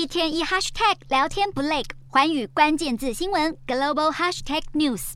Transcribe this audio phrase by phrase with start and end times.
[0.00, 5.12] 一天一 hashtag 聊天不累，环宇关键字新闻 global hashtag news。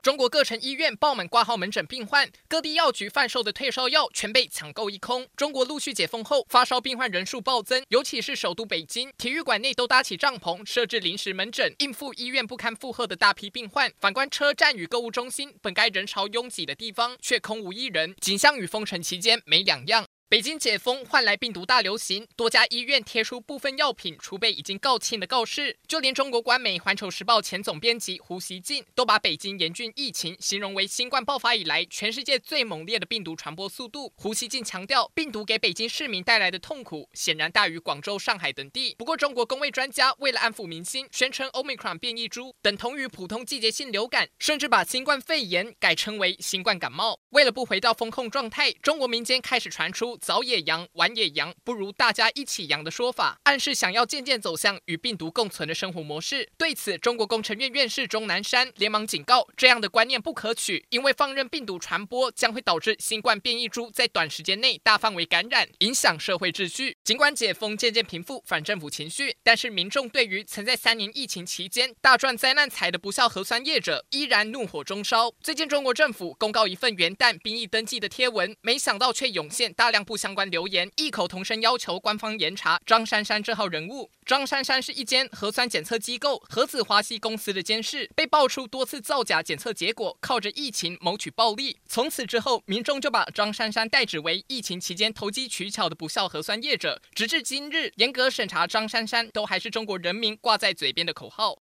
[0.00, 5.28] 中国各城医院爆满挂号门诊病患，各地药局贩售的退烧药全被抢购一空。
[5.36, 13.92] 中国陆续解封后，发烧病患人数暴增，尤其是首都北京，体育馆内都搭起帐篷，设置临时门诊，应付医院不堪负荷的大批病患。
[14.00, 20.06] 反观车站与购物中心，本该人潮拥挤的地方，却空无一人，景象与封城期间没两样。
[20.32, 25.76] 北京解封换来病毒大流行，多家医院贴出部分药品储备已经告罄的告示。
[25.86, 34.10] 就连中国官媒《环球时报》前总编辑胡锡进都把北京严峻疫情形容为新冠爆发以来全世界最猛烈的病毒传播速度。
[34.16, 38.94] 胡锡进强调，病毒给北京市民带来的痛苦显然大于广州、上海等地。
[38.96, 47.18] 不过，中国公卫专家为了安抚民心，宣称 Omicron 变异株等同于普通季节性流感，甚至把新冠肺炎改称为新冠感冒。
[47.32, 50.18] 为了不回到封控状态，中国民间开始传出。
[50.22, 56.48] 早也阳，晚也阳，不如大家一起阳的说法，暗示想要渐渐走向与病毒共存的生活模式。
[56.56, 66.96] 对此，中国工程院院士钟南山连忙警告，这样的观念不可取，因为放任病毒传播将会导致新冠变异株在短时间内大范围感染，影响社会秩序。
[67.02, 75.32] 尽管解封渐渐平复反政府情绪，但是民众对于曾在三年疫情期间大赚灾难财的不肖核酸业者依然怒火中烧。
[75.42, 80.42] 最近，中国政府公告一份元旦兵役登记的贴文，没想到却涌现大量不相关。
[80.50, 84.10] 留言异口同声要求官方严查张珊珊这号人物。
[84.26, 91.78] 张珊珊是一间核酸检测机构核子华西公司的监事，被爆出多次造假检测结果，靠着疫情谋取暴利。
[91.88, 97.00] 从此之后，民众就把张珊珊代指为疫情期间投机取巧的不肖核酸业者。
[97.14, 101.50] 直至今日，严格审查张珊珊都还是中国人民挂在嘴边的口号。